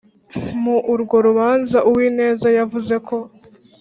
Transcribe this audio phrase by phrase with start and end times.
[0.63, 3.17] mu urwo rubanza, uwineza yavuze ko